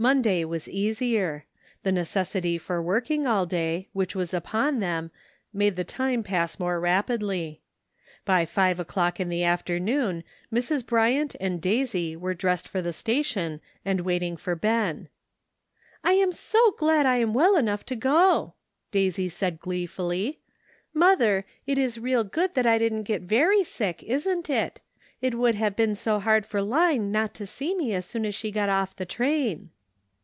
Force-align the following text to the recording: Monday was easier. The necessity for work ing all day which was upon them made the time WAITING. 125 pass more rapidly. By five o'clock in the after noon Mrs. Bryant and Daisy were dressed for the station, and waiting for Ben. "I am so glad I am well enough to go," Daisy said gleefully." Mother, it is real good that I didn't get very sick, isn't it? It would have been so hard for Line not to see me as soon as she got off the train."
Monday 0.00 0.44
was 0.44 0.68
easier. 0.68 1.44
The 1.82 1.90
necessity 1.90 2.56
for 2.56 2.80
work 2.80 3.10
ing 3.10 3.26
all 3.26 3.46
day 3.46 3.88
which 3.92 4.14
was 4.14 4.32
upon 4.32 4.78
them 4.78 5.10
made 5.52 5.74
the 5.74 5.82
time 5.82 6.20
WAITING. 6.20 6.32
125 6.34 6.50
pass 6.52 6.60
more 6.60 6.78
rapidly. 6.78 7.60
By 8.24 8.46
five 8.46 8.78
o'clock 8.78 9.18
in 9.18 9.28
the 9.28 9.42
after 9.42 9.80
noon 9.80 10.22
Mrs. 10.54 10.86
Bryant 10.86 11.34
and 11.40 11.60
Daisy 11.60 12.14
were 12.14 12.32
dressed 12.32 12.68
for 12.68 12.80
the 12.80 12.92
station, 12.92 13.60
and 13.84 14.02
waiting 14.02 14.36
for 14.36 14.54
Ben. 14.54 15.08
"I 16.04 16.12
am 16.12 16.30
so 16.30 16.70
glad 16.78 17.04
I 17.04 17.16
am 17.16 17.34
well 17.34 17.56
enough 17.56 17.84
to 17.86 17.96
go," 17.96 18.54
Daisy 18.92 19.28
said 19.28 19.58
gleefully." 19.58 20.38
Mother, 20.94 21.44
it 21.66 21.76
is 21.76 21.98
real 21.98 22.22
good 22.22 22.54
that 22.54 22.66
I 22.68 22.78
didn't 22.78 23.02
get 23.02 23.22
very 23.22 23.64
sick, 23.64 24.04
isn't 24.04 24.48
it? 24.48 24.80
It 25.20 25.34
would 25.36 25.56
have 25.56 25.74
been 25.74 25.96
so 25.96 26.20
hard 26.20 26.46
for 26.46 26.62
Line 26.62 27.10
not 27.10 27.34
to 27.34 27.46
see 27.46 27.74
me 27.74 27.92
as 27.94 28.06
soon 28.06 28.24
as 28.24 28.36
she 28.36 28.52
got 28.52 28.68
off 28.68 28.94
the 28.94 29.04
train." 29.04 29.70